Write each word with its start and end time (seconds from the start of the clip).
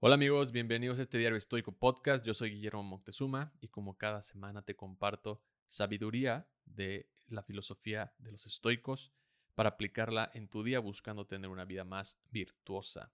Hola 0.00 0.14
amigos, 0.14 0.52
bienvenidos 0.52 1.00
a 1.00 1.02
este 1.02 1.18
Diario 1.18 1.36
Estoico 1.36 1.72
Podcast. 1.72 2.24
Yo 2.24 2.32
soy 2.32 2.52
Guillermo 2.52 2.84
Moctezuma 2.84 3.52
y 3.60 3.66
como 3.66 3.98
cada 3.98 4.22
semana 4.22 4.62
te 4.62 4.76
comparto 4.76 5.42
sabiduría 5.66 6.48
de 6.66 7.10
la 7.26 7.42
filosofía 7.42 8.14
de 8.18 8.30
los 8.30 8.46
estoicos 8.46 9.10
para 9.56 9.70
aplicarla 9.70 10.30
en 10.34 10.46
tu 10.46 10.62
día 10.62 10.78
buscando 10.78 11.26
tener 11.26 11.50
una 11.50 11.64
vida 11.64 11.82
más 11.82 12.16
virtuosa. 12.30 13.12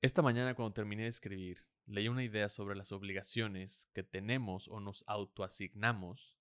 Esta 0.00 0.22
mañana 0.22 0.54
cuando 0.54 0.72
terminé 0.72 1.02
de 1.02 1.10
escribir, 1.10 1.66
leí 1.84 2.08
una 2.08 2.24
idea 2.24 2.48
sobre 2.48 2.74
las 2.74 2.90
obligaciones 2.90 3.90
que 3.92 4.02
tenemos 4.02 4.66
o 4.68 4.80
nos 4.80 5.04
autoasignamos 5.08 6.38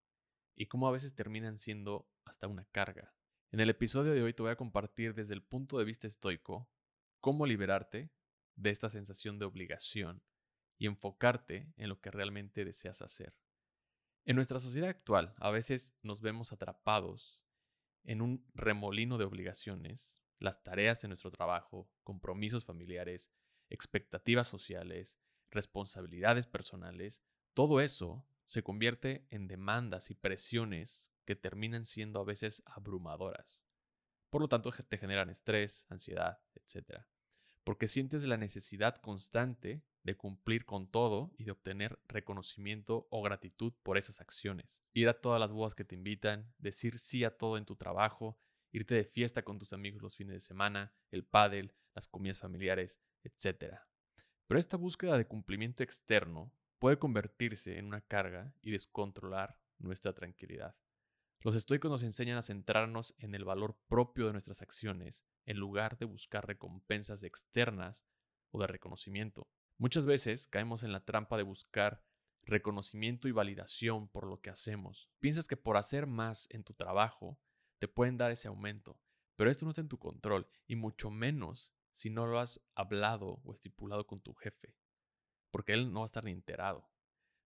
y 0.56 0.68
cómo 0.68 0.88
a 0.88 0.92
veces 0.92 1.14
terminan 1.14 1.58
siendo 1.58 2.08
hasta 2.24 2.48
una 2.48 2.64
carga. 2.72 3.14
En 3.52 3.60
el 3.60 3.70
episodio 3.70 4.14
de 4.14 4.24
hoy 4.24 4.32
te 4.32 4.44
voy 4.44 4.52
a 4.52 4.56
compartir 4.56 5.14
desde 5.14 5.34
el 5.34 5.44
punto 5.44 5.78
de 5.78 5.84
vista 5.84 6.08
estoico 6.08 6.70
cómo 7.20 7.46
liberarte 7.46 8.12
de 8.58 8.72
esta 8.72 8.90
sensación 8.90 9.40
de 9.40 9.46
obligación 9.46 10.22
y 10.78 10.88
enfocarte 10.88 11.72
en 11.78 11.90
lo 11.90 12.02
que 12.02 12.12
realmente 12.12 12.66
deseas 12.66 13.02
hacer. 13.02 13.34
En 14.26 14.36
nuestra 14.36 14.60
sociedad 14.60 14.90
actual, 14.90 15.34
a 15.38 15.52
veces 15.52 15.96
nos 16.02 16.22
vemos 16.22 16.52
atrapados 16.52 17.46
en 18.04 18.22
un 18.22 18.46
remolino 18.54 19.18
de 19.18 19.26
obligaciones, 19.26 20.14
las 20.40 20.64
tareas 20.64 21.04
en 21.04 21.10
nuestro 21.10 21.32
trabajo, 21.32 21.90
compromisos 22.04 22.66
familiares, 22.66 23.32
expectativas 23.70 24.48
sociales, 24.48 25.20
responsabilidades 25.50 26.46
personales, 26.46 27.24
todo 27.54 27.80
eso 27.80 28.26
se 28.48 28.64
convierte 28.64 29.26
en 29.30 29.48
demandas 29.48 30.12
y 30.12 30.16
presiones 30.16 31.12
que 31.26 31.36
terminan 31.36 31.86
siendo 31.86 32.20
a 32.20 32.26
veces 32.26 32.64
abrumadoras. 32.66 33.62
Por 34.30 34.42
lo 34.42 34.48
tanto, 34.48 34.72
te 34.72 34.98
generan 34.98 35.30
estrés, 35.30 35.86
ansiedad, 35.90 36.40
etc 36.56 37.06
porque 37.68 37.90
sientes 37.90 38.24
la 38.24 38.38
necesidad 38.38 38.96
constante 38.96 39.84
de 40.04 40.16
cumplir 40.16 40.64
con 40.64 40.90
todo 40.90 41.34
y 41.38 41.44
de 41.44 41.52
obtener 41.52 42.00
reconocimiento 42.08 43.10
o 43.12 43.22
gratitud 43.22 43.74
por 43.84 43.98
esas 43.98 44.22
acciones. 44.22 44.86
Ir 44.94 45.10
a 45.10 45.20
todas 45.20 45.38
las 45.38 45.52
bodas 45.52 45.76
que 45.76 45.84
te 45.84 45.94
invitan, 45.96 46.54
decir 46.60 46.98
sí 46.98 47.26
a 47.26 47.38
todo 47.38 47.58
en 47.58 47.66
tu 47.66 47.76
trabajo, 47.76 48.40
irte 48.72 48.96
de 48.96 49.04
fiesta 49.04 49.42
con 49.42 49.60
tus 49.60 49.74
amigos 49.74 50.02
los 50.02 50.16
fines 50.16 50.36
de 50.36 50.40
semana, 50.40 50.94
el 51.12 51.26
pádel, 51.26 51.74
las 51.94 52.08
comidas 52.08 52.40
familiares, 52.40 53.02
etc. 53.26 53.80
Pero 54.48 54.58
esta 54.58 54.78
búsqueda 54.78 55.18
de 55.18 55.28
cumplimiento 55.28 55.84
externo 55.84 56.54
puede 56.80 56.98
convertirse 56.98 57.78
en 57.78 57.88
una 57.88 58.00
carga 58.00 58.54
y 58.62 58.72
descontrolar 58.72 59.60
nuestra 59.78 60.14
tranquilidad. 60.14 60.74
Los 61.48 61.56
estoicos 61.56 61.90
nos 61.90 62.04
enseñan 62.04 62.38
a 62.38 62.42
centrarnos 62.42 63.16
en 63.20 63.34
el 63.34 63.46
valor 63.46 63.78
propio 63.88 64.26
de 64.26 64.34
nuestras 64.34 64.62
acciones, 64.62 65.26
en 65.46 65.56
lugar 65.56 65.98
de 65.98 66.06
buscar 66.06 66.46
recompensas 66.46 67.24
externas 67.24 68.06
o 68.52 68.60
de 68.60 68.68
reconocimiento. 68.68 69.48
Muchas 69.78 70.06
veces 70.06 70.48
caemos 70.48 70.84
en 70.84 70.92
la 70.92 71.06
trampa 71.06 71.38
de 71.38 71.44
buscar 71.44 72.04
reconocimiento 72.44 73.30
y 73.30 73.32
validación 73.32 74.10
por 74.10 74.28
lo 74.28 74.42
que 74.42 74.50
hacemos. 74.50 75.10
Piensas 75.20 75.48
que 75.48 75.56
por 75.56 75.78
hacer 75.78 76.06
más 76.06 76.50
en 76.52 76.66
tu 76.66 76.74
trabajo 76.74 77.40
te 77.80 77.88
pueden 77.88 78.18
dar 78.18 78.30
ese 78.30 78.50
aumento, 78.50 79.00
pero 79.38 79.50
esto 79.50 79.64
no 79.64 79.72
está 79.72 79.80
en 79.80 79.88
tu 79.88 80.00
control 80.00 80.50
y 80.68 80.76
mucho 80.76 81.10
menos 81.10 81.72
si 81.94 82.10
no 82.10 82.28
lo 82.28 82.40
has 82.40 82.60
hablado 82.76 83.40
o 83.46 83.54
estipulado 83.54 84.06
con 84.06 84.20
tu 84.20 84.34
jefe, 84.34 84.76
porque 85.50 85.72
él 85.72 85.94
no 85.94 86.02
va 86.02 86.06
a 86.06 86.08
estar 86.08 86.26
ni 86.26 86.32
enterado. 86.32 86.92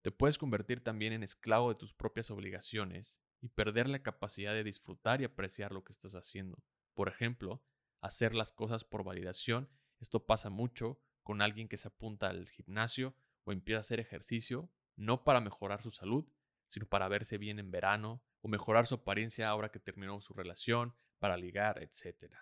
Te 0.01 0.09
puedes 0.09 0.39
convertir 0.39 0.83
también 0.83 1.13
en 1.13 1.21
esclavo 1.21 1.69
de 1.69 1.75
tus 1.75 1.93
propias 1.93 2.31
obligaciones 2.31 3.21
y 3.41 3.49
perder 3.49 3.89
la 3.89 4.03
capacidad 4.03 4.53
de 4.53 4.63
disfrutar 4.63 5.21
y 5.21 5.25
apreciar 5.25 5.71
lo 5.71 5.83
que 5.83 5.91
estás 5.91 6.15
haciendo. 6.15 6.63
Por 6.93 7.09
ejemplo, 7.09 7.63
hacer 7.99 8.33
las 8.33 8.51
cosas 8.51 8.83
por 8.83 9.03
validación. 9.03 9.69
Esto 9.99 10.25
pasa 10.25 10.49
mucho 10.49 10.99
con 11.23 11.41
alguien 11.41 11.67
que 11.67 11.77
se 11.77 11.87
apunta 11.87 12.29
al 12.29 12.47
gimnasio 12.49 13.15
o 13.43 13.51
empieza 13.51 13.77
a 13.77 13.81
hacer 13.81 13.99
ejercicio, 13.99 14.69
no 14.95 15.23
para 15.23 15.41
mejorar 15.41 15.81
su 15.81 15.91
salud, 15.91 16.25
sino 16.67 16.85
para 16.85 17.07
verse 17.07 17.37
bien 17.37 17.59
en 17.59 17.71
verano 17.71 18.23
o 18.41 18.47
mejorar 18.47 18.87
su 18.87 18.95
apariencia 18.95 19.49
ahora 19.49 19.69
que 19.69 19.79
terminó 19.79 20.21
su 20.21 20.33
relación, 20.33 20.95
para 21.21 21.37
ligar, 21.37 21.83
etc. 21.83 22.33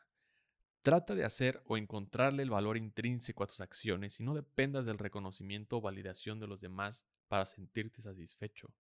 Trata 0.82 1.14
de 1.14 1.26
hacer 1.26 1.62
o 1.66 1.76
encontrarle 1.76 2.44
el 2.44 2.50
valor 2.50 2.78
intrínseco 2.78 3.44
a 3.44 3.48
tus 3.48 3.60
acciones 3.60 4.22
y 4.22 4.24
no 4.24 4.34
dependas 4.34 4.86
del 4.86 4.98
reconocimiento 4.98 5.78
o 5.78 5.82
validación 5.82 6.40
de 6.40 6.48
los 6.48 6.62
demás 6.62 7.06
para 7.28 7.46
sentirte 7.46 8.02
satisfecho. 8.02 8.74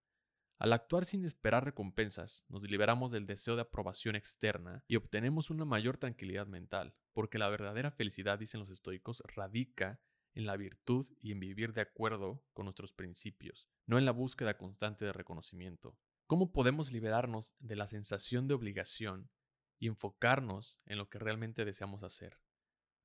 Al 0.59 0.73
actuar 0.73 1.05
sin 1.05 1.23
esperar 1.23 1.63
recompensas, 1.63 2.43
nos 2.49 2.63
liberamos 2.63 3.11
del 3.11 3.25
deseo 3.25 3.55
de 3.55 3.61
aprobación 3.61 4.17
externa 4.17 4.83
y 4.89 4.97
obtenemos 4.97 5.49
una 5.49 5.63
mayor 5.63 5.95
tranquilidad 5.95 6.47
mental, 6.47 6.93
porque 7.13 7.39
la 7.39 7.47
verdadera 7.47 7.91
felicidad, 7.91 8.37
dicen 8.37 8.59
los 8.59 8.69
estoicos, 8.69 9.23
radica 9.33 10.01
en 10.33 10.45
la 10.45 10.57
virtud 10.57 11.07
y 11.21 11.31
en 11.31 11.39
vivir 11.39 11.71
de 11.71 11.79
acuerdo 11.79 12.43
con 12.51 12.65
nuestros 12.65 12.91
principios, 12.91 13.69
no 13.85 13.97
en 13.97 14.03
la 14.03 14.11
búsqueda 14.11 14.57
constante 14.57 15.05
de 15.05 15.13
reconocimiento. 15.13 15.97
¿Cómo 16.27 16.51
podemos 16.51 16.91
liberarnos 16.91 17.55
de 17.59 17.77
la 17.77 17.87
sensación 17.87 18.49
de 18.49 18.55
obligación 18.55 19.31
y 19.79 19.87
enfocarnos 19.87 20.81
en 20.85 20.97
lo 20.97 21.09
que 21.09 21.19
realmente 21.19 21.63
deseamos 21.63 22.03
hacer? 22.03 22.37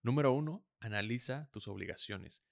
Número 0.03 0.33
uno, 0.33 0.67
analiza 0.81 1.49
tus 1.53 1.69
obligaciones. 1.69 2.43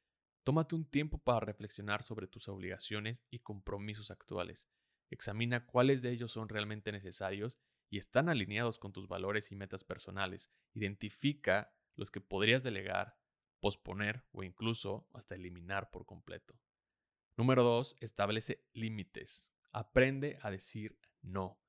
Tómate 0.44 0.76
un 0.76 0.84
tiempo 0.84 1.18
para 1.18 1.40
reflexionar 1.40 2.04
sobre 2.04 2.28
tus 2.28 2.46
obligaciones 2.48 3.24
y 3.30 3.40
compromisos 3.40 4.12
actuales 4.12 4.68
Examina 5.12 5.66
cuáles 5.66 6.00
de 6.00 6.10
ellos 6.10 6.32
son 6.32 6.48
realmente 6.48 6.90
necesarios 6.90 7.58
y 7.90 7.98
están 7.98 8.30
alineados 8.30 8.78
con 8.78 8.92
tus 8.92 9.08
valores 9.08 9.52
y 9.52 9.56
metas 9.56 9.84
personales. 9.84 10.50
Identifica 10.72 11.74
los 11.96 12.10
que 12.10 12.22
podrías 12.22 12.62
delegar, 12.62 13.18
posponer 13.60 14.24
o 14.32 14.42
incluso 14.42 15.06
hasta 15.12 15.34
eliminar 15.34 15.90
por 15.90 16.06
completo. 16.06 16.58
Número 17.36 17.62
2. 17.62 17.98
Establece 18.00 18.64
límites. 18.72 19.46
Aprende 19.70 20.38
a 20.40 20.50
decir 20.50 20.98
no. 21.20 21.60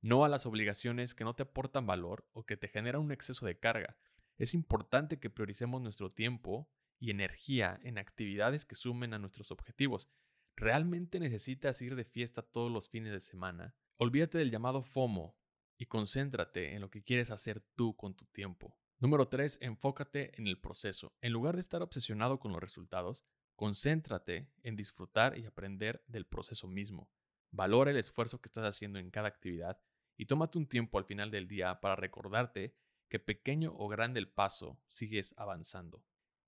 No 0.00 0.24
a 0.24 0.28
las 0.30 0.46
obligaciones 0.46 1.14
que 1.14 1.24
no 1.24 1.34
te 1.34 1.42
aportan 1.42 1.86
valor 1.86 2.26
o 2.32 2.46
que 2.46 2.56
te 2.56 2.68
generan 2.68 3.02
un 3.02 3.12
exceso 3.12 3.44
de 3.44 3.58
carga. 3.58 3.98
Es 4.38 4.54
importante 4.54 5.18
que 5.18 5.28
prioricemos 5.28 5.82
nuestro 5.82 6.08
tiempo 6.08 6.70
y 6.98 7.10
energía 7.10 7.78
en 7.82 7.98
actividades 7.98 8.64
que 8.64 8.74
sumen 8.74 9.12
a 9.12 9.18
nuestros 9.18 9.50
objetivos 9.50 10.08
¿Realmente 10.58 11.20
necesitas 11.20 11.82
ir 11.82 11.96
de 11.96 12.06
fiesta 12.06 12.40
todos 12.40 12.72
los 12.72 12.88
fines 12.88 13.12
de 13.12 13.20
semana? 13.20 13.76
Olvídate 13.98 14.38
del 14.38 14.50
llamado 14.50 14.82
FOMO 14.82 15.36
y 15.76 15.84
concéntrate 15.84 16.72
en 16.72 16.80
lo 16.80 16.90
que 16.90 17.02
quieres 17.02 17.30
hacer 17.30 17.60
tú 17.74 17.94
con 17.94 18.14
tu 18.14 18.24
tiempo. 18.24 18.74
Número 18.98 19.28
3. 19.28 19.58
Enfócate 19.60 20.32
en 20.40 20.46
el 20.46 20.58
proceso. 20.58 21.12
En 21.20 21.34
lugar 21.34 21.56
de 21.56 21.60
estar 21.60 21.82
obsesionado 21.82 22.40
con 22.40 22.52
los 22.52 22.60
resultados, 22.62 23.26
concéntrate 23.54 24.50
en 24.62 24.76
disfrutar 24.76 25.36
y 25.36 25.44
aprender 25.44 26.02
del 26.06 26.24
proceso 26.24 26.66
mismo. 26.68 27.10
Valora 27.50 27.90
el 27.90 27.98
esfuerzo 27.98 28.40
que 28.40 28.48
estás 28.48 28.64
haciendo 28.64 28.98
en 28.98 29.10
cada 29.10 29.28
actividad 29.28 29.78
y 30.16 30.24
tómate 30.24 30.56
un 30.56 30.66
tiempo 30.66 30.96
al 30.96 31.04
final 31.04 31.30
del 31.30 31.48
día 31.48 31.80
para 31.80 31.96
recordarte 31.96 32.74
que 33.10 33.18
pequeño 33.18 33.74
o 33.76 33.88
grande 33.88 34.20
el 34.20 34.30
paso, 34.30 34.80
sigues 34.88 35.34
avanzando. 35.36 36.02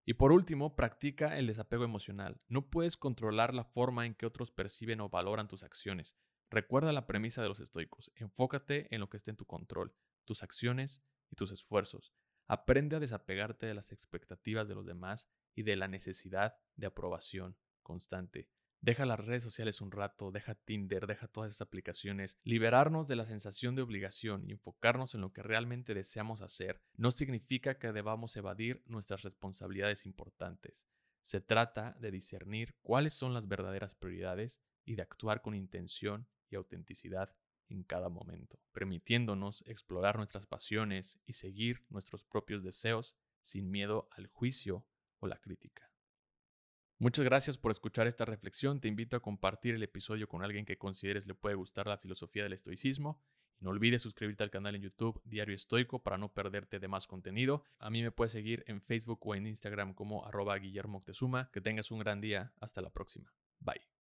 Y 0.09 0.15
por 0.15 0.33
último, 0.33 0.75
practica 0.75 1.37
el 1.37 1.49
desapego 1.49 1.85
emocional. 1.85 2.41
No 2.49 2.71
puedes 2.71 2.97
controlar 2.97 3.53
la 3.53 3.65
forma 3.65 4.07
en 4.07 4.15
que 4.15 4.25
otros 4.25 4.51
perciben 4.51 5.03
o 5.03 5.11
valoran 5.11 5.49
tus 5.49 5.65
acciones. 5.65 6.17
Recuerda 6.49 6.95
la 6.95 7.07
premisa 7.07 7.43
de 7.43 7.49
los 7.49 7.61
estoicos. 7.61 8.11
Enfócate 8.15 8.89
en 8.95 9.01
lo 9.01 9.11
que 9.11 9.19
esté 9.19 9.33
en 9.33 9.37
tu 9.37 9.45
control, 9.45 9.95
tus 10.25 10.43
acciones 10.43 11.03
y 11.31 11.37
tus 11.37 11.53
esfuerzos. 11.53 12.15
Aprende 12.47 12.97
a 12.97 13.01
desapegarte 13.01 13.67
de 13.67 13.75
las 13.75 13.93
expectativas 13.93 14.67
de 14.67 14.77
los 14.77 14.87
demás 14.87 15.29
y 15.55 15.63
de 15.63 15.77
la 15.77 15.89
necesidad 15.89 16.57
de 16.77 16.87
aprobación 16.87 17.59
constante. 17.83 18.49
Deja 18.81 19.05
las 19.07 19.25
redes 19.25 19.43
sociales 19.43 19.81
un 19.81 19.91
rato, 19.91 20.31
deja 20.31 20.55
Tinder, 20.55 21.07
deja 21.07 21.27
todas 21.27 21.51
esas 21.51 21.63
aplicaciones. 21.63 22.39
Liberarnos 22.45 23.09
de 23.09 23.17
la 23.17 23.27
sensación 23.27 23.75
de 23.75 23.83
obligación 23.83 24.45
y 24.47 24.53
enfocarnos 24.53 25.15
en 25.15 25.21
lo 25.21 25.33
que 25.33 25.43
realmente 25.43 25.95
deseamos 25.95 26.43
hacer 26.43 26.81
no 26.97 27.11
significa 27.11 27.79
que 27.79 27.93
debamos 27.93 28.37
evadir 28.37 28.83
nuestras 28.87 29.23
responsabilidades 29.23 30.07
importantes. 30.07 30.87
Se 31.23 31.41
trata 31.41 31.97
de 31.99 32.13
discernir 32.13 32.77
cuáles 32.81 33.15
son 33.15 33.35
las 33.35 33.49
verdaderas 33.49 33.95
prioridades 33.95 34.61
y 34.85 34.95
de 34.95 35.03
actuar 35.03 35.43
con 35.43 35.55
intención 35.55 36.29
y 36.49 36.57
autenticidad 36.57 37.35
en 37.69 37.83
cada 37.83 38.09
momento, 38.09 38.59
permitiéndonos 38.73 39.63
explorar 39.67 40.17
nuestras 40.17 40.47
pasiones 40.47 41.19
y 41.27 41.35
seguir 41.35 41.85
nuestros 41.91 42.25
propios 42.25 42.63
deseos 42.63 43.17
sin 43.43 43.71
miedo 43.71 44.09
al 44.13 44.29
juicio 44.29 44.87
o 45.19 45.27
la 45.27 45.39
crítica. 45.39 45.88
Muchas 47.01 47.25
gracias 47.25 47.57
por 47.57 47.71
escuchar 47.71 48.09
esta 48.09 48.25
reflexión. 48.25 48.81
Te 48.81 48.89
invito 48.89 49.17
a 49.17 49.21
compartir 49.21 49.77
el 49.77 49.83
episodio 49.85 50.29
con 50.29 50.43
alguien 50.43 50.65
que 50.65 50.79
consideres 50.79 51.27
le 51.27 51.35
puede 51.35 51.55
gustar 51.55 51.87
la 51.87 51.97
filosofía 51.99 52.43
del 52.43 52.55
estoicismo. 52.55 53.23
Y 53.61 53.65
no 53.65 53.71
olvides 53.71 54.03
suscribirte 54.03 54.43
al 54.43 54.51
canal 54.51 54.75
en 54.75 54.83
YouTube 54.83 55.21
Diario 55.25 55.55
Estoico 55.55 56.03
para 56.03 56.19
no 56.19 56.33
perderte 56.33 56.81
de 56.81 56.89
más 56.89 57.07
contenido. 57.07 57.63
A 57.79 57.89
mí 57.89 58.03
me 58.03 58.11
puedes 58.11 58.33
seguir 58.33 58.65
en 58.67 58.83
Facebook 58.83 59.21
o 59.23 59.37
en 59.37 59.47
Instagram 59.47 59.95
como 59.95 60.27
arroba 60.27 60.57
Guillermo 60.57 61.01
Que 61.53 61.61
tengas 61.61 61.93
un 61.93 62.01
gran 62.01 62.21
día. 62.21 62.53
Hasta 62.61 62.81
la 62.81 62.91
próxima. 62.91 63.33
Bye. 63.61 63.98